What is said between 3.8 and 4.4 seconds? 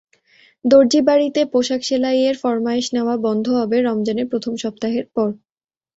রমজানের